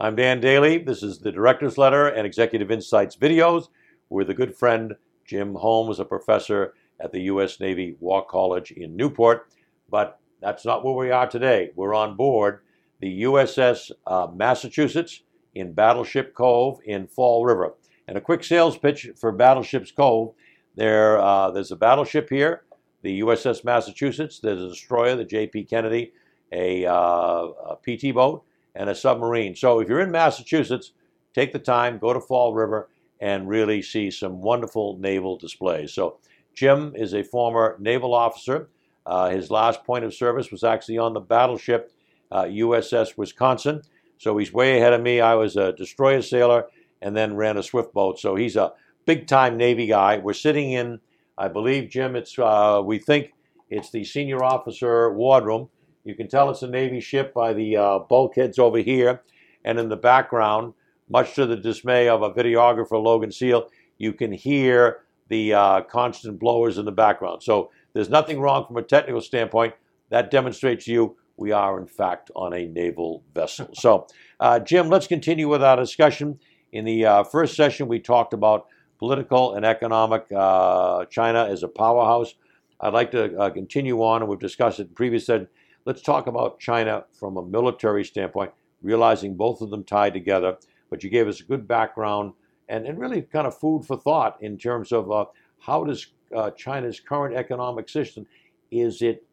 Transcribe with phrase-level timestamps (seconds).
[0.00, 0.78] I'm Dan Daly.
[0.78, 3.66] This is the Director's Letter and Executive Insights videos
[4.10, 7.58] with a good friend, Jim Holmes, a professor at the U.S.
[7.58, 9.48] Navy War College in Newport.
[9.90, 11.70] But that's not where we are today.
[11.74, 12.60] We're on board
[13.00, 15.24] the USS uh, Massachusetts
[15.56, 17.74] in Battleship Cove in Fall River.
[18.06, 20.32] And a quick sales pitch for Battleship's Cove.
[20.76, 22.62] There, uh, there's a battleship here,
[23.02, 24.38] the USS Massachusetts.
[24.38, 25.64] There's a destroyer, the J.P.
[25.64, 26.12] Kennedy,
[26.52, 28.44] a, uh, a PT boat,
[28.78, 29.54] and a submarine.
[29.54, 30.92] So if you're in Massachusetts,
[31.34, 32.88] take the time, go to Fall River,
[33.20, 35.92] and really see some wonderful naval displays.
[35.92, 36.18] So
[36.54, 38.68] Jim is a former naval officer.
[39.04, 41.92] Uh, his last point of service was actually on the battleship
[42.30, 43.82] uh, USS Wisconsin.
[44.18, 45.20] So he's way ahead of me.
[45.20, 46.66] I was a destroyer sailor
[47.02, 48.18] and then ran a swift boat.
[48.20, 48.72] So he's a
[49.06, 50.18] big time Navy guy.
[50.18, 51.00] We're sitting in,
[51.36, 53.32] I believe, Jim, it's, uh, we think
[53.70, 55.68] it's the senior officer wardroom.
[56.08, 59.20] You can tell it's a Navy ship by the uh, bulkheads over here.
[59.62, 60.72] And in the background,
[61.10, 66.38] much to the dismay of a videographer, Logan Seal, you can hear the uh, constant
[66.38, 67.42] blowers in the background.
[67.42, 69.74] So there's nothing wrong from a technical standpoint.
[70.08, 73.68] That demonstrates to you we are, in fact, on a naval vessel.
[73.74, 74.06] So,
[74.40, 76.40] uh, Jim, let's continue with our discussion.
[76.72, 78.66] In the uh, first session, we talked about
[78.98, 82.34] political and economic uh, China as a powerhouse.
[82.80, 85.48] I'd like to uh, continue on, and we've discussed it in previous sessions.
[85.84, 90.56] Let's talk about China from a military standpoint, realizing both of them tied together.
[90.90, 92.32] But you gave us a good background
[92.68, 95.26] and, and really kind of food for thought in terms of uh,
[95.60, 98.26] how does uh, China's current economic system,
[98.70, 99.24] is it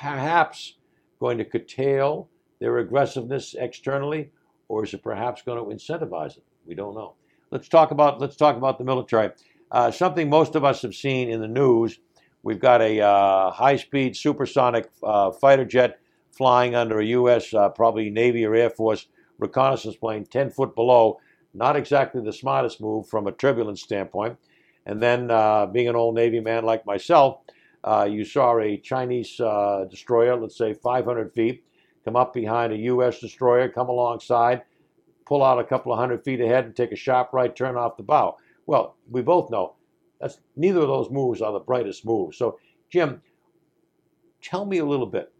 [0.00, 0.74] perhaps
[1.20, 2.28] going to curtail
[2.60, 4.30] their aggressiveness externally,
[4.68, 6.44] or is it perhaps going to incentivize it?
[6.66, 7.14] We don't know.
[7.50, 9.30] Let's talk about let's talk about the military.
[9.70, 11.98] Uh, something most of us have seen in the news.
[12.42, 15.98] We've got a uh, high-speed supersonic uh, fighter jet
[16.30, 17.52] flying under a U.S.
[17.52, 19.08] Uh, probably Navy or Air Force
[19.38, 21.20] reconnaissance plane 10 foot below.
[21.52, 24.36] Not exactly the smartest move from a turbulence standpoint.
[24.86, 27.40] And then, uh, being an old Navy man like myself,
[27.84, 31.64] uh, you saw a Chinese uh, destroyer, let's say 500 feet,
[32.04, 33.18] come up behind a U.S.
[33.20, 34.62] destroyer, come alongside,
[35.26, 37.96] pull out a couple of hundred feet ahead, and take a sharp right turn off
[37.96, 38.36] the bow.
[38.66, 39.74] Well, we both know
[40.20, 42.36] that's neither of those moves are the brightest moves.
[42.36, 42.58] So,
[42.90, 43.22] Jim,
[44.42, 45.32] tell me a little bit.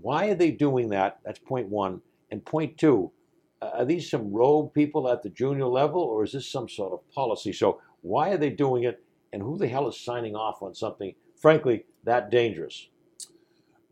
[0.00, 1.20] Why are they doing that?
[1.24, 2.00] That's point one.
[2.30, 3.12] And point two,
[3.60, 7.08] are these some rogue people at the junior level, or is this some sort of
[7.12, 7.52] policy?
[7.52, 9.02] So, why are they doing it?
[9.32, 12.88] and who the hell is signing off on something, frankly, that dangerous?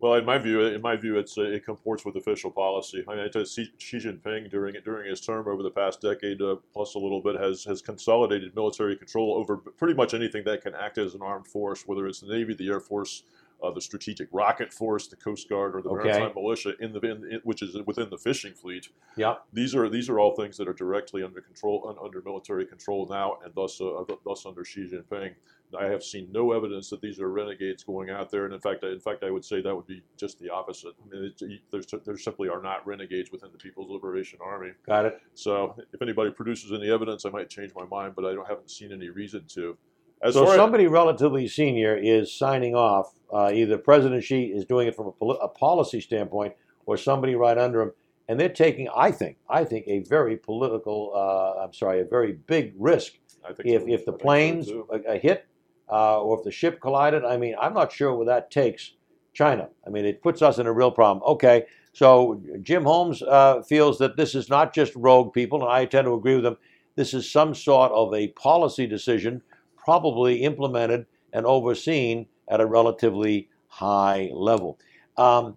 [0.00, 3.04] Well, in my view, in my view, it's uh, it comports with official policy.
[3.06, 6.98] I mean, Xi Jinping during during his term over the past decade uh, plus a
[6.98, 11.14] little bit has has consolidated military control over pretty much anything that can act as
[11.14, 13.24] an armed force, whether it's the Navy, the Air Force,
[13.62, 16.08] uh, the Strategic Rocket Force, the Coast Guard, or the okay.
[16.08, 18.88] Maritime Militia, in the in, which is within the fishing fleet.
[19.16, 22.66] Yeah, these are these are all things that are directly under control, un, under military
[22.66, 25.34] control now, and thus uh, thus under Xi Jinping.
[25.78, 28.82] I have seen no evidence that these are renegades going out there, and in fact,
[28.82, 30.94] in fact, I would say that would be just the opposite.
[31.04, 34.70] I mean, there's there simply are not renegades within the People's Liberation Army.
[34.86, 35.20] Got it.
[35.34, 38.70] So, if anybody produces any evidence, I might change my mind, but I don't haven't
[38.70, 39.76] seen any reason to.
[40.22, 43.14] As so somebody as, relatively senior is signing off.
[43.32, 46.54] Uh, either President Xi is doing it from a, poli- a, policy standpoint,
[46.84, 47.92] or somebody right under him,
[48.28, 51.12] and they're taking, I think, I think, a very political.
[51.14, 53.14] Uh, I'm sorry, a very big risk.
[53.60, 53.88] if so.
[53.88, 55.46] if the planes so a, a hit,
[55.90, 58.92] uh, or if the ship collided, I mean, I'm not sure where that takes
[59.32, 59.68] China.
[59.86, 61.24] I mean, it puts us in a real problem.
[61.26, 65.84] Okay, so Jim Holmes uh, feels that this is not just rogue people, and I
[65.84, 66.56] tend to agree with him.
[66.96, 69.42] This is some sort of a policy decision
[69.84, 74.78] probably implemented and overseen at a relatively high level.
[75.16, 75.56] Um,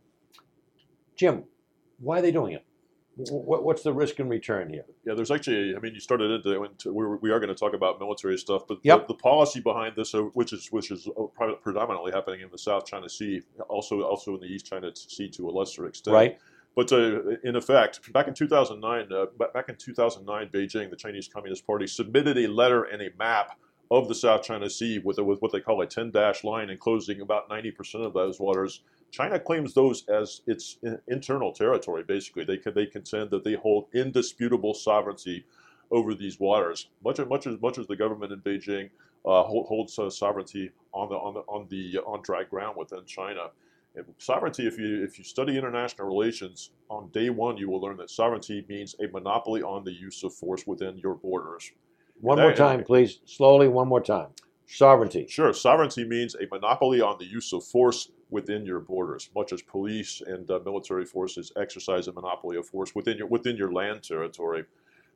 [1.15, 1.43] Jim,
[1.99, 2.65] why are they doing it?
[3.15, 4.85] What's the risk and return here?
[5.05, 7.99] Yeah, there's actually, I mean, you started into, into we are going to talk about
[7.99, 9.07] military stuff, but yep.
[9.07, 12.57] the, the, policy behind this, uh, which is which is uh, predominantly happening in the
[12.57, 16.15] South China Sea, also also in the East China Sea to a lesser extent.
[16.15, 16.39] Right.
[16.75, 21.67] But uh, in effect, back in 2009, uh, back in 2009, Beijing, the Chinese Communist
[21.67, 23.59] Party, submitted a letter and a map
[23.93, 26.71] of the South China Sea with, a, with what they call a 10 dash line
[26.71, 28.81] enclosing about 90% of those waters.
[29.11, 32.43] China claims those as its internal territory, basically.
[32.43, 35.45] They, they contend that they hold indisputable sovereignty
[35.91, 36.87] over these waters.
[37.03, 38.89] Much, much, as, much as the government in Beijing
[39.25, 43.05] uh, hold, holds uh, sovereignty on the, on, the, on, the, on dry ground within
[43.05, 43.51] China.
[43.95, 47.97] And sovereignty, if you, if you study international relations, on day one you will learn
[47.97, 51.71] that sovereignty means a monopoly on the use of force within your borders.
[52.23, 53.19] One more time, please.
[53.25, 54.29] Slowly, one more time.
[54.65, 55.27] Sovereignty.
[55.29, 55.51] Sure.
[55.53, 60.21] Sovereignty means a monopoly on the use of force within your borders, much as police
[60.25, 64.63] and uh, military forces exercise a monopoly of force within your within your land territory.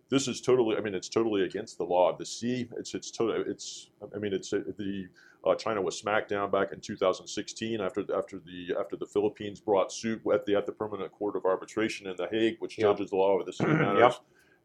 [0.10, 2.68] This is totally, I mean, it's totally against the law of the sea.
[2.78, 5.08] It's it's totally, it's, I mean, it's uh, the
[5.46, 9.94] uh, China was smacked down back in 2016 after after the after the Philippines brought
[9.94, 12.98] suit at the at the Permanent Court of Arbitration in The Hague, which Yep.
[12.98, 14.16] judges the law of the sea matters, Yep.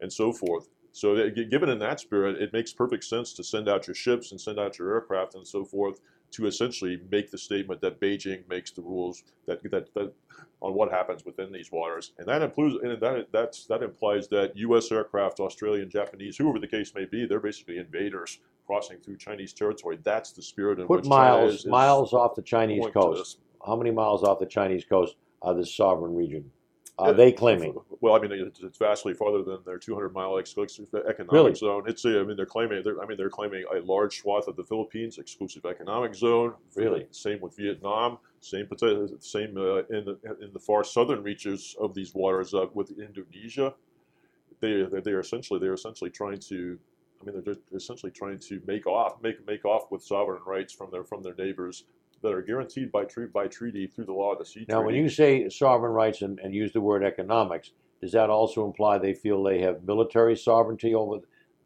[0.01, 0.67] and so forth.
[0.93, 3.95] So, uh, that, given in that spirit, it makes perfect sense to send out your
[3.95, 5.99] ships and send out your aircraft and so forth
[6.33, 10.13] to essentially make the statement that Beijing makes the rules that that, that
[10.61, 14.55] on what happens within these waters, and that includes and that that's that implies that
[14.55, 14.91] U.S.
[14.91, 19.99] aircraft, Australian, Japanese, whoever the case may be, they're basically invaders crossing through Chinese territory.
[20.03, 23.39] That's the spirit in Put which China miles is, is miles off the Chinese coast.
[23.65, 26.51] How many miles off the Chinese coast are this sovereign region?
[26.99, 27.75] Are they claiming?
[28.01, 31.55] Well, I mean, it's, it's vastly farther than their 200 mile exclusive economic Really?
[31.55, 31.83] zone.
[31.87, 34.63] It's I mean, they're claiming, they're, I mean, they're claiming a large swath of the
[34.63, 36.53] Philippines exclusive economic zone.
[36.75, 37.07] Really?
[37.09, 38.19] Same with Vietnam.
[38.41, 42.67] Same, potato- same uh, in the in the far southern reaches of these waters uh,
[42.73, 43.73] with Indonesia.
[44.59, 46.77] They they are essentially they're essentially trying to.
[47.21, 50.73] I mean, they're, they're essentially trying to make off make make off with sovereign rights
[50.73, 51.85] from their from their neighbors
[52.23, 54.85] that are guaranteed by tre- by treaty through the law of the sea Now, treaty.
[54.95, 57.71] when you say sovereign rights and, and use the word economics,
[58.01, 61.17] does that also imply they feel they have military sovereignty over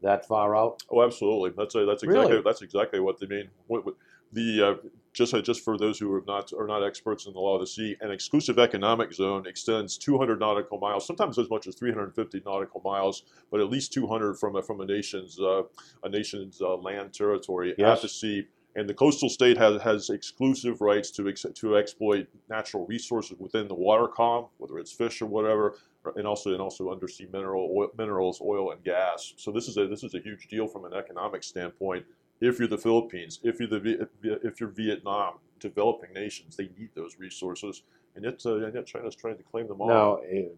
[0.02, 0.84] that far out?
[0.92, 1.52] Oh, absolutely.
[1.58, 2.44] That's a, that's exactly Really?
[2.44, 3.50] that's exactly what they mean.
[3.68, 3.96] What, what,
[4.34, 7.40] the uh, just uh, just for those who are not are not experts in the
[7.40, 11.66] law of the sea, an exclusive economic zone extends 200 nautical miles, sometimes as much
[11.66, 15.62] as 350 nautical miles, but at least 200 from a, from a nation's uh,
[16.04, 17.98] a nation's uh, land territory Yes.
[17.98, 18.48] at the sea.
[18.78, 23.68] And the coastal state has, has exclusive rights to ex, to exploit natural resources within
[23.68, 25.78] the water column, whether it's fish or whatever,
[26.16, 29.34] and also and also undersea mineral oil, minerals, oil and gas.
[29.38, 32.06] So this is a this is a huge deal from an economic standpoint.
[32.40, 37.18] If you're the Philippines, if you're the if you're Vietnam, developing nations, they need those
[37.18, 37.82] resources,
[38.16, 39.88] and yet uh, and yet China's trying to claim them all.
[39.88, 40.50] Now, eh,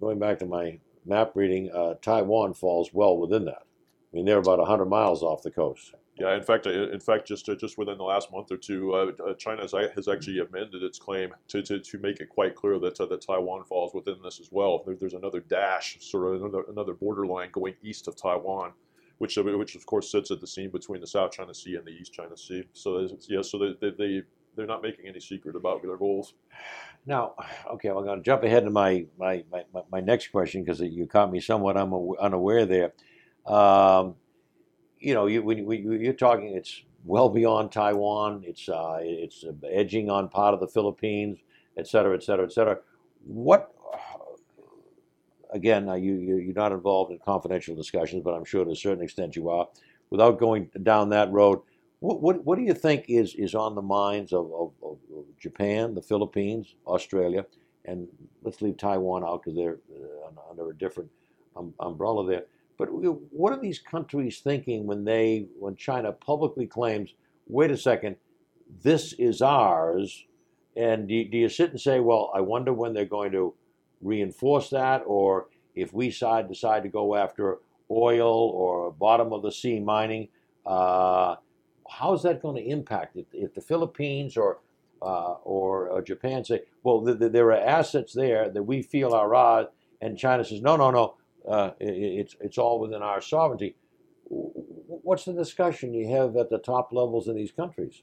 [0.00, 3.64] going back to my map reading, uh, Taiwan falls well within that.
[4.12, 5.92] I mean, they're about 100 miles off the coast.
[6.18, 9.12] Yeah, in fact, in fact, just uh, just within the last month or two, uh,
[9.24, 12.78] uh, China has, has actually amended its claim to, to, to make it quite clear
[12.80, 14.82] that uh, that Taiwan falls within this as well.
[14.84, 18.72] There, there's another dash, sort of another another borderline going east of Taiwan,
[19.18, 21.86] which uh, which of course sits at the seam between the South China Sea and
[21.86, 22.64] the East China Sea.
[22.72, 24.22] So yeah, so they, they, they
[24.56, 26.34] they're not making any secret about their goals.
[27.06, 27.34] Now,
[27.74, 30.80] okay, I'm going to jump ahead to my, my, my, my- my next question because
[30.80, 32.92] you caught me somewhat unaw- unaware there.
[33.46, 34.16] Um,
[35.00, 38.42] you know, you, when, when you- you're talking, it's well beyond Taiwan.
[38.46, 41.38] It's uh, it's edging on part of the Philippines,
[41.76, 42.78] et cetera, et cetera, et cetera.
[43.26, 43.72] What?
[45.52, 49.04] Again, you you- you're not involved in confidential discussions, but I'm sure to a certain
[49.04, 49.68] extent you are.
[50.10, 51.60] Without going down that road,
[52.00, 55.24] what what, what do you think is, is on the minds of, of, of of
[55.38, 57.46] Japan, the Philippines, Australia,
[57.84, 58.08] and
[58.42, 61.10] let's leave Taiwan out because they're uh, under a different
[61.56, 62.44] um, umbrella there.
[62.78, 67.14] But what are these countries thinking when they, when China publicly claims,
[67.48, 68.16] "Wait a second,
[68.82, 70.24] this is ours,"
[70.76, 73.54] and do you, do you sit and say, "Well, I wonder when they're going to
[74.00, 77.58] reinforce that, or if we side decide to go after
[77.90, 80.28] oil or bottom of the sea mining,
[80.64, 81.36] uh,
[81.88, 83.26] how's that going to impact it?
[83.32, 84.60] If the Philippines or
[85.00, 89.14] uh, or uh, Japan say, well, th- th- there are assets there that we feel
[89.14, 89.66] are ours,
[90.00, 91.14] and China says, no, no, no,
[91.46, 93.76] uh, it's it's all within our sovereignty.
[94.28, 98.02] What's the discussion you have at the top levels in these countries?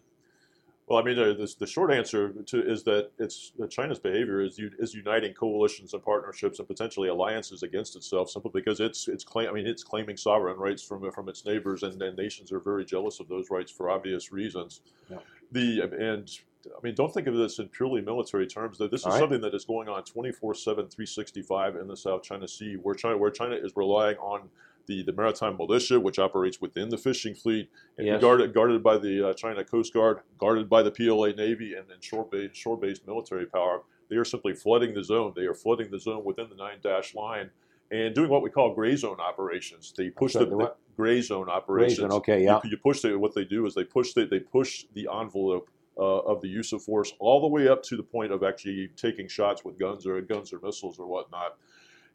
[0.88, 4.42] Well, I mean, the, the, the short answer to, is that it's that China's behavior
[4.42, 9.24] is is uniting coalitions and partnerships and potentially alliances against itself, simply because it's it's
[9.24, 12.60] claim I mean it's claiming sovereign rights from from its neighbors, and, and nations are
[12.60, 14.82] very jealous of those rights for obvious reasons.
[15.10, 15.18] Yeah.
[15.52, 16.30] The and
[16.68, 18.78] I mean, don't think of this in purely military terms.
[18.78, 19.20] That this is right.
[19.20, 23.32] something that is going on 24/7, 365 in the South China Sea, where China where
[23.32, 24.50] China is relying on
[24.88, 28.22] the, the maritime militia, which operates within the fishing fleet, and Yes.
[28.22, 32.04] guarded guarded by the uh, China Coast Guard, guarded by the PLA Navy, and, and
[32.04, 33.84] shore based shore based military power.
[34.10, 35.34] They are simply flooding the zone.
[35.36, 37.50] They are flooding the zone within the nine dash line,
[37.92, 39.94] and doing what we call gray zone operations.
[39.96, 42.00] They push sorry, the, the gray zone operations.
[42.00, 42.60] Reason, okay, yeah.
[42.64, 45.70] You, you push the, what they do is they push the, they push the envelope
[45.98, 48.90] uh, of the use of force all the way up to the point of actually
[48.96, 51.58] taking shots with guns or guns or missiles or whatnot.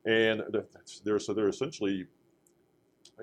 [0.06, 0.42] And
[1.04, 2.06] they're so they're essentially.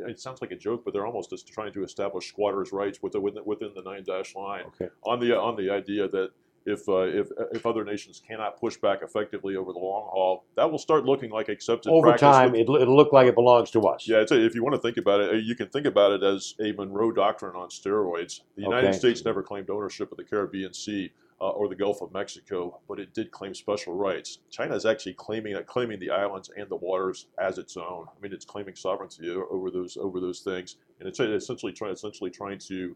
[0.07, 3.23] It sounds like a joke, but they're almost just trying to establish squatters' rights within
[3.23, 4.89] within, within the nine dash line Okay.
[5.03, 6.29] on the on the idea that
[6.67, 10.69] if uh, if if other nations cannot push back effectively over the long haul, that
[10.69, 13.81] will start looking like accepted Over practice time, with- it'll look like it belongs to
[13.87, 14.07] us.
[14.07, 16.11] yeah, it's a, if you want to think about it, uh, you can think about
[16.11, 18.41] it as a Monroe Doctrine on steroids.
[18.55, 18.97] The United Okay.
[18.97, 22.99] States never claimed ownership of the Caribbean Sea uh, or the Gulf of Mexico, but
[22.99, 24.39] it did claim special rights.
[24.49, 28.07] China is actually claiming uh, claiming the islands and the waters as its own.
[28.09, 32.29] I mean, it's claiming sovereignty over those over those things, and it's essentially trying essentially
[32.31, 32.95] trying to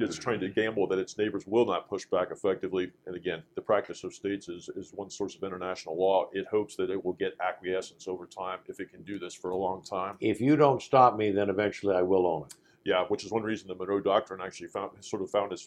[0.00, 0.22] it's mm-hmm.
[0.22, 2.90] trying to gamble that its neighbors will not push back effectively.
[3.06, 6.28] And again, the practice of states is, is one source of international law.
[6.32, 9.50] It hopes that it will get acquiescence over time if it can do this for
[9.50, 10.16] a long time.
[10.20, 12.54] If you don't stop me, then eventually I will own it.
[12.84, 15.66] Yeah, which is one reason the Monroe Doctrine actually found sort of found its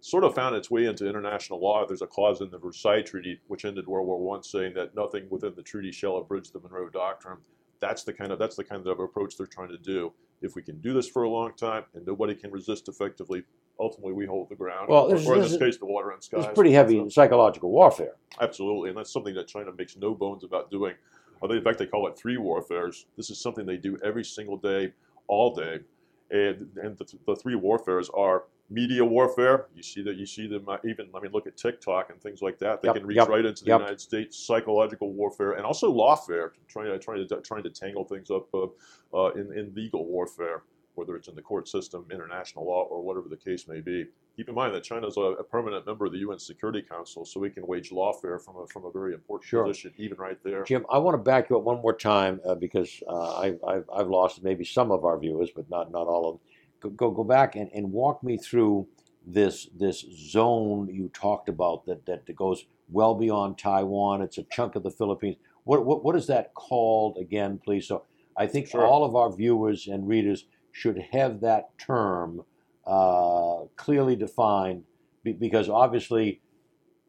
[0.00, 1.86] sort of found its way into international law.
[1.86, 5.26] There's a clause in the Versailles Treaty, which ended World War One, saying that nothing
[5.30, 7.38] within the treaty shall abridge the Monroe Doctrine.
[7.78, 10.12] That's the kind of that's the kind of approach they're trying to do.
[10.42, 13.44] If we can do this for a long time and nobody can resist effectively,
[13.78, 14.88] ultimately we hold the ground.
[14.88, 16.44] Well, or, or in this this case, the water and skies.
[16.44, 18.16] It's pretty heavy So- psychological warfare.
[18.40, 20.94] Absolutely, and that's something that China makes no bones about doing.
[21.42, 23.06] Uh, or in fact, they call it three warfares.
[23.16, 24.92] This is something they do every single day,
[25.28, 25.80] all day,
[26.30, 29.66] and and the, the three warfares are media warfare.
[29.74, 31.08] You see that you see them uh, even.
[31.14, 32.82] I mean, look at TikTok and things like that.
[32.82, 33.80] They Yep, can reach yep, right into the yep.
[33.80, 34.38] United States.
[34.38, 38.66] Psychological warfare and also lawfare, trying to trying to trying to tangle things up uh,
[39.14, 40.62] uh, in in legal warfare,
[40.94, 44.06] whether it's in the court system, international law, or whatever the case may be.
[44.36, 47.24] Keep in mind that China is a, a permanent member of the UN Security Council,
[47.24, 49.64] so we can wage lawfare from a, from a very important Sure.
[49.64, 50.64] position, even right there.
[50.64, 53.84] Jim, I want to back you up one more time uh, because uh, I've, I've,
[53.94, 56.40] I've lost maybe some of our viewers, but not, not all of them.
[56.96, 58.88] Go, go, back and, and walk me through
[59.24, 64.22] this this zone you talked about that, that goes well beyond Taiwan.
[64.22, 65.36] It's a chunk of the Philippines.
[65.64, 67.86] What, what, what is that called again, please?
[67.86, 68.04] So
[68.36, 68.84] I think Sure.
[68.84, 72.42] all of our viewers and readers should have that term
[72.86, 74.84] uh, clearly defined
[75.22, 76.40] because obviously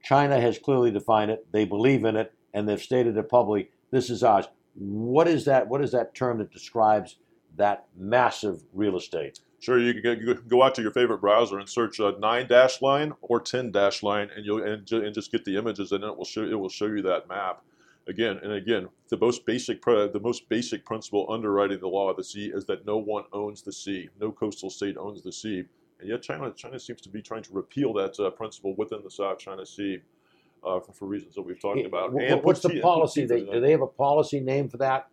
[0.03, 1.47] China has clearly defined it.
[1.51, 3.71] They believe in it, and they've stated it publicly.
[3.89, 4.47] This is ours.
[4.75, 5.67] What is that?
[5.67, 7.17] What is that term that describes
[7.55, 9.39] that massive real estate?
[9.63, 12.11] Sure, you can go- you can go out to your favorite browser and search uh,
[12.19, 15.55] nine dash line or ten dash line, and you'll and, ju- and just get the
[15.55, 17.61] images, and it will show it will show you that map.
[18.05, 22.17] Again and again, the most basic pre- the most basic principle underwriting the law of
[22.17, 24.09] the sea is that no one owns the sea.
[24.19, 25.63] No coastal state owns the sea,
[26.01, 29.11] and yet China China seems to be trying to repeal that uh, principle within the
[29.11, 29.99] South China Sea.
[30.65, 32.13] Uh, for, for reasons that we've talked about.
[32.35, 33.25] what's the policy?
[33.25, 35.09] They, do they have a policy name for that?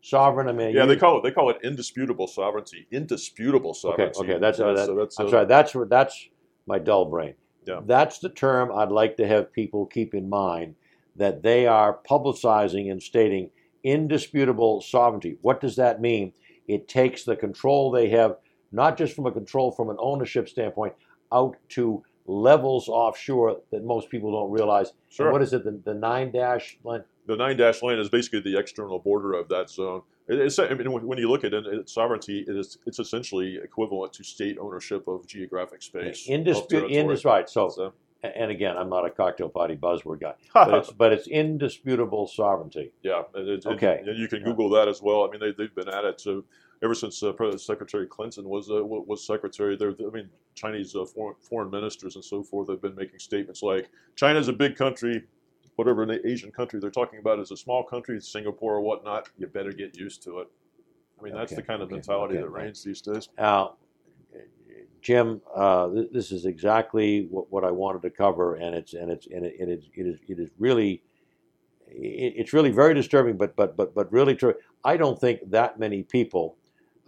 [0.00, 0.48] Sovereign.
[0.48, 2.86] I mean, Yeah, you- they call it they call it indisputable sovereignty.
[2.90, 4.20] Indisputable sovereignty.
[4.20, 5.46] okay, that's, uh, that, so that's, I'm uh, sorry.
[5.46, 6.28] That's that's
[6.66, 7.34] my dull brain.
[7.66, 7.80] Yeah.
[7.84, 10.74] That's the term I'd like to have people keep in mind
[11.16, 13.50] that they are publicizing and stating
[13.82, 15.36] indisputable sovereignty.
[15.42, 16.32] What does that mean?
[16.66, 18.36] It takes the control they have,
[18.72, 20.94] not just from a control from an ownership standpoint,
[21.32, 24.90] out to levels offshore that most people don't realize.
[24.90, 25.32] And Sure.
[25.32, 25.64] what is it?
[25.64, 27.02] The, the nine dash line.
[27.26, 30.02] the nine dash line is basically the external border of that zone.
[30.28, 34.24] It's, I mean, when you look at it, sovereignty, it is it's essentially equivalent to
[34.24, 36.26] state ownership of geographic space.
[36.28, 36.68] of Indispute.
[36.88, 36.92] territory.
[37.16, 37.48] Indis, right.
[37.48, 41.26] So, So, and again, I'm not a cocktail party buzzword guy, but it's but it's
[41.28, 42.92] indisputable sovereignty.
[43.02, 44.02] yeah, and, it- Okay.
[44.06, 45.24] and you can Google that as well.
[45.26, 46.44] I mean, they, they've been at it so
[46.82, 49.76] ever since uh, Secretary Clinton was uh, was secretary.
[49.76, 53.62] There, I mean, Chinese uh, foreign, foreign ministers and so forth have been making statements
[53.62, 55.24] like China's a big country.
[55.76, 59.28] Whatever an Asian country they're talking about is a small country, Singapore or whatnot.
[59.38, 60.48] You better get used to it.
[61.18, 63.28] I mean, that's Okay, the kind of okay, mentality okay, that reigns these days.
[63.38, 63.76] Now,
[65.00, 69.10] Jim, uh, th- this is exactly what, what I wanted to cover, and it's and
[69.10, 71.02] it's and it, it is it is it is really
[71.88, 74.54] it's really very disturbing, but but but but really true.
[74.84, 76.56] I don't think that many people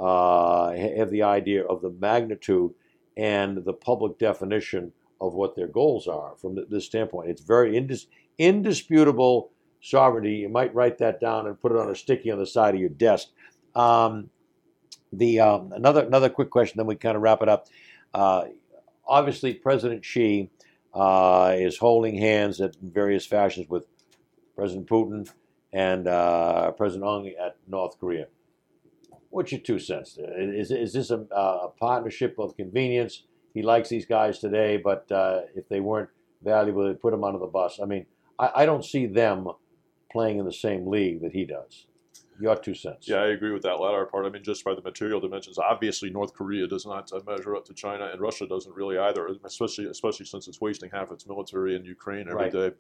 [0.01, 2.73] uh, have the idea of the magnitude
[3.17, 7.29] and the public definition of what their goals are from this standpoint.
[7.29, 8.07] It's very indis-
[8.39, 9.51] indisputable
[9.83, 10.37] sovereignty.
[10.37, 12.81] You might write that down and put it on a sticky on the side of
[12.81, 13.29] your desk.
[13.75, 14.31] Um,
[15.13, 17.67] the um, another another quick question, then we kind of wrap it up.
[18.15, 18.45] Uh,
[19.07, 20.51] obviously, President Xi
[20.95, 23.87] uh, is holding hands at various fashions with
[24.57, 25.31] President Putin
[25.73, 28.27] and uh, President Un at North Korea.
[29.31, 30.19] What's your two cents?
[30.19, 33.25] Is, is this a, a partnership of convenience?
[33.55, 36.11] He likes these guys today, but uh, if they weren't
[36.43, 37.79] valuable, they'd put them under the bus.
[37.83, 38.07] I mean,
[38.39, 39.49] I, I don't see them
[40.11, 41.87] playing in the same league that he does.
[42.41, 43.07] Your two cents.
[43.07, 44.25] Yeah, I agree with that latter part.
[44.25, 47.67] I mean, just by the material dimensions, obviously North Korea does not uh, measure up
[47.67, 51.77] to China, and Russia doesn't really either, especially especially since it's wasting half its military
[51.77, 52.53] in Ukraine every Right.
[52.53, 52.71] day.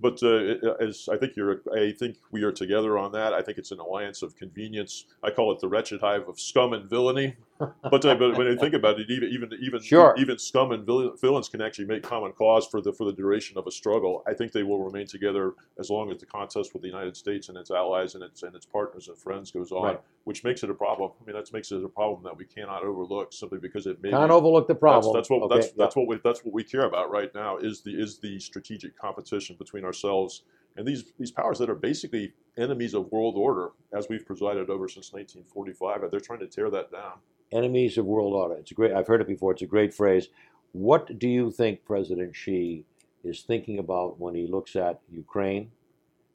[0.00, 3.34] But uh, as I think you're, I think we are together on that.
[3.34, 5.04] I think it's an alliance of convenience.
[5.22, 7.36] I call it the wretched hive of scum and villainy.
[7.82, 10.14] But, uh, but when you think about it, even even even Sure.
[10.18, 13.66] even scum and villains can actually make common cause for the for the duration of
[13.66, 14.22] a struggle.
[14.26, 17.48] I think they will remain together as long as the contest with the United States
[17.48, 20.00] and its allies and its and its partners and friends goes on, Right.
[20.24, 21.12] which makes it a problem.
[21.20, 24.10] I mean, that makes it a problem that we cannot overlook simply because it may
[24.10, 25.14] Can't overlook the problem.
[25.14, 25.54] that's what okay?
[25.56, 25.72] that's, yeah.
[25.76, 28.96] that's what we that's what we care about right now is the is the strategic
[28.96, 30.42] competition between ourselves
[30.76, 34.88] and these these powers that are basically enemies of world order as we've presided over
[34.88, 36.10] since 1945.
[36.10, 37.14] They're trying to tear that down.
[37.52, 38.54] Enemies of world order.
[38.54, 38.92] It's a great.
[38.92, 39.52] I've heard it before.
[39.52, 40.28] It's a great phrase.
[40.72, 42.84] What do you think President Xi
[43.24, 45.72] is thinking about when he looks at Ukraine,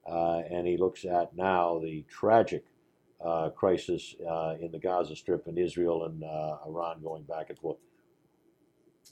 [0.05, 2.65] uh, and he looks at now the tragic
[3.23, 7.57] uh, crisis uh, in the Gaza Strip and Israel and uh, Iran going back and
[7.57, 7.77] forth?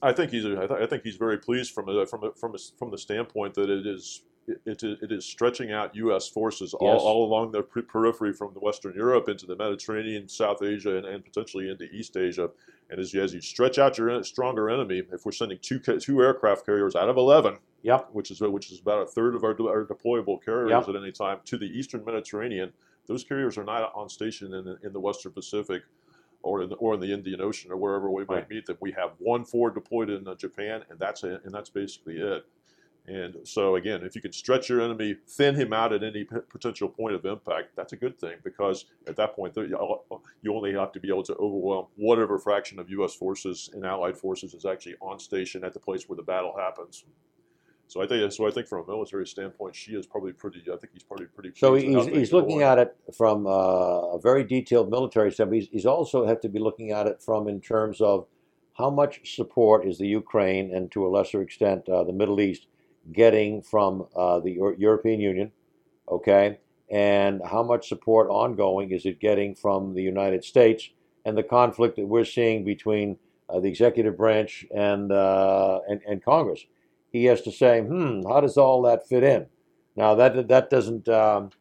[0.01, 2.55] I think he's I, th- I think he's very pleased from a, from a, from
[2.55, 6.27] a, from the standpoint that it is it, it, is stretching out U.S.
[6.27, 7.01] forces all, Yes.
[7.01, 11.05] all along the per- periphery from the Western Europe into the Mediterranean, South Asia, and,
[11.05, 12.49] and potentially into East Asia.
[12.89, 16.21] And as you, as you stretch out your stronger enemy, if we're sending two two
[16.21, 18.09] aircraft carriers out of eleven, Yep.
[18.11, 20.89] which is which is about a third of our, our deployable carriers Yep.
[20.89, 22.73] at any time to the Eastern Mediterranean,
[23.07, 25.83] those carriers are not on station in the, in the Western Pacific
[26.41, 28.49] or in the, or in the Indian Ocean or wherever we might Right.
[28.49, 28.77] meet them.
[28.81, 32.45] We have one forward deployed in uh, Japan, and that's it, and that's basically it.
[33.05, 36.37] And so again, if you can stretch your enemy, thin him out at any p-
[36.49, 39.99] potential point of impact, that's a good thing because at that point you
[40.41, 43.13] you only have to be able to overwhelm whatever fraction of U.S.
[43.13, 47.03] forces and allied forces is actually on station at the place where the battle happens.
[47.87, 48.47] So I think so.
[48.47, 50.61] I think from a military standpoint, Xi is probably pretty.
[50.61, 51.51] I think he's probably pretty.
[51.55, 52.63] So pleased with how he's, he's looking going.
[52.63, 55.63] at it from uh, a very detailed military standpoint.
[55.63, 58.27] He's, he's also have to be looking at it from in terms of
[58.77, 62.67] how much support is the Ukraine and to a lesser extent uh, the Middle East
[63.11, 65.51] getting from uh, the Euro- European Union,
[66.09, 70.89] okay, and how much support ongoing is it getting from the United States
[71.25, 73.17] and the conflict that we're seeing between
[73.49, 76.65] uh, the executive branch and, uh, and and Congress.
[77.11, 79.45] He has to say, hmm, how does all that fit in?
[79.95, 81.51] Now that that doesn't um,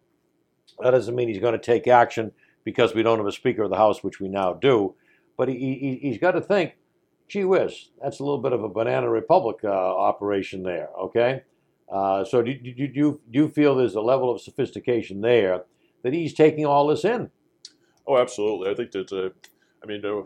[0.80, 2.32] that doesn't mean he's going to take action
[2.64, 4.94] because we don't have a Speaker of the House, which we now do.
[5.36, 6.76] But he, he he's got to think,
[7.28, 10.88] gee whiz, that's a little bit of a banana republic uh, operation there.
[10.98, 11.42] Okay,
[11.92, 15.64] uh, so do, do, do you do you feel there's a level of sophistication there
[16.02, 17.30] that he's taking all this in?
[18.06, 18.70] Oh, absolutely.
[18.70, 19.12] I think that.
[19.12, 19.30] Uh,
[19.82, 20.22] I mean, uh,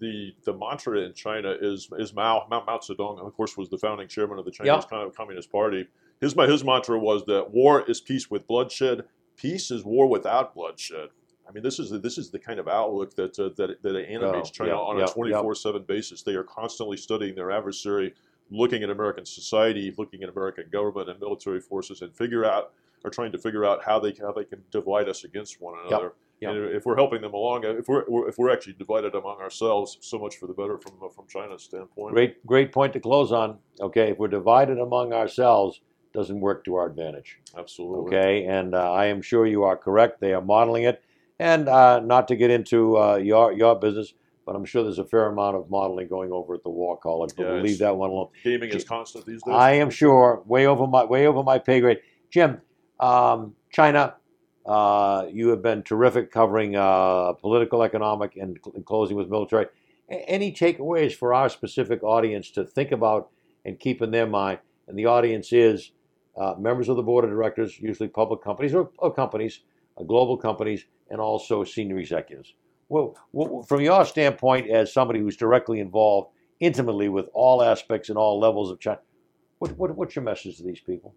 [0.00, 3.78] the the mantra in China is is Mao Mao, Mao Zedong, of course, was the
[3.78, 5.86] founding chairman of the Chinese Com- Communist Party.
[6.20, 9.04] His his mantra was that war is peace with bloodshed.
[9.36, 11.08] Peace is war without bloodshed.
[11.48, 13.96] I mean, this is the, this is the kind of outlook that uh, that that
[13.96, 16.22] animates Oh, China on a twenty four seven basis.
[16.22, 18.14] They are constantly studying their adversary,
[18.50, 22.72] looking at American society, looking at American government and military forces, and figure out
[23.04, 26.12] are trying to figure out how they how they can divide us against one another.
[26.40, 26.50] Yep.
[26.54, 29.98] And if we're helping them along, if we're we're- if we're actually divided among ourselves,
[30.00, 32.14] so much for the better from from China's standpoint.
[32.14, 33.58] Great great point to close on.
[33.80, 35.80] Okay, if we're divided among ourselves,
[36.12, 37.38] doesn't work to our advantage.
[37.56, 38.16] Absolutely.
[38.16, 40.20] Okay, and uh, I am sure you are correct.
[40.20, 41.02] They are modeling it,
[41.38, 45.04] and uh, not to get into uh, your your business, but I'm sure there's a
[45.04, 47.32] fair amount of modeling going over at the War College.
[47.36, 48.28] But Yeah, we'll leave that one alone.
[48.42, 49.54] Gaming is constant these days.
[49.54, 51.98] I am sure, way over my way over my pay grade.
[52.30, 52.60] Jim,
[53.00, 54.16] um, China,
[54.66, 59.66] uh, you have been terrific covering uh, political, economic, and cl- closing with military.
[60.10, 63.30] A- any takeaways for our specific audience to think about
[63.64, 64.58] and keep in their mind?
[64.86, 65.92] And the audience is
[66.36, 69.60] uh, members of the board of directors, usually public companies or, or companies,
[69.98, 72.54] Uh, global companies, and also senior executives.
[72.88, 76.30] Well, well, from your standpoint, as somebody who's directly involved
[76.60, 79.00] intimately with all aspects and all levels of China,
[79.58, 81.14] what, what, what's your message to these people?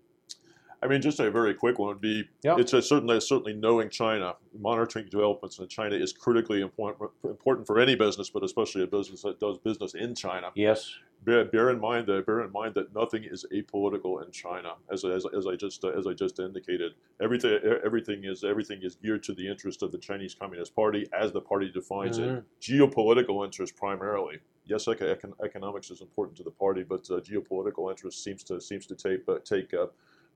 [0.83, 2.55] I mean, just a very quick one would be Yeah.
[2.57, 7.79] it's a, certainly certainly knowing China, monitoring developments in China is critically important important for
[7.79, 10.51] any business, but especially a business that does business in China.
[10.55, 10.91] Yes.
[11.23, 15.05] Bear, bear in mind that bear in mind that nothing is apolitical in China, as,
[15.05, 16.93] as, as I just as I just indicated.
[17.21, 21.31] Everything everything is everything is geared to the interest of the Chinese Communist Party as
[21.31, 22.37] the party defines Mhm.
[22.39, 22.43] it.
[22.59, 24.39] Geopolitical interest primarily.
[24.65, 28.59] Yes, econ- econ- economics is important to the party, but uh, geopolitical interest seems to
[28.59, 29.87] seems to take uh, take uh,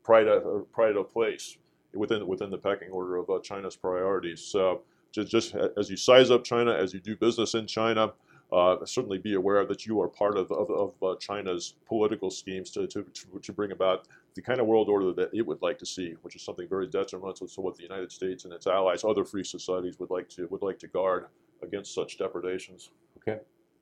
[0.05, 1.57] pride of, pride of place
[1.93, 4.39] within within the pecking order of uh, China's priorities.
[4.39, 8.13] So just just as you size up China, as you do business in China,
[8.53, 12.69] uh, certainly be aware that you are part of, of, of uh, China's political schemes
[12.69, 13.05] to, to,
[13.41, 16.35] to bring about the kind of world order that it would like to see, which
[16.35, 19.99] is something very detrimental to what the United States and its allies, other free societies,
[19.99, 21.25] would like to would like to guard
[21.63, 22.91] against such depredations.
[23.17, 23.39] Okay,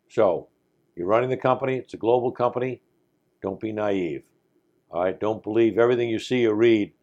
[0.10, 0.48] so,
[0.96, 2.82] you're running the company, it's a global company.
[3.42, 4.24] Don't be naive.
[4.94, 6.94] All right, don't believe everything you see or read,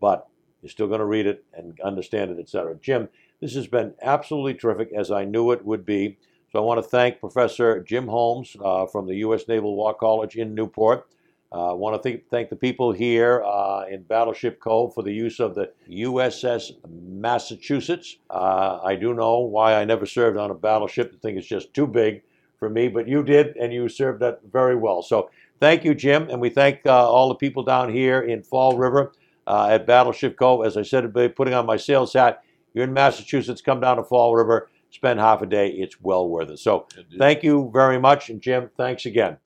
[0.00, 0.28] but
[0.62, 2.76] you're still going to read it and understand it, etc.
[2.80, 3.08] Jim,
[3.40, 6.16] this has been absolutely terrific, as I knew it would be.
[6.52, 9.48] So I want to thank Professor Jim Holmes uh, from the U.S.
[9.48, 11.08] Naval War College in Newport.
[11.52, 15.12] Uh, I want to thank, thank the people here uh, in Battleship Cove for the
[15.12, 18.18] use of the USS Massachusetts.
[18.30, 21.12] Uh, I do know why I never served on a battleship.
[21.12, 22.22] I think it's just too big
[22.60, 25.02] for me, but you did, and you served that very well.
[25.02, 28.76] So thank you, Jim, and we thank uh, all the people down here in Fall
[28.76, 29.12] River
[29.46, 30.66] uh, at Battleship Cove.
[30.66, 32.42] As I said, putting on my sales hat,
[32.74, 35.68] you're in Massachusetts, come down to Fall River, spend half a day.
[35.68, 36.58] It's well worth it.
[36.58, 37.18] So Indeed.
[37.18, 39.36] thank you very much, and Jim, thanks again.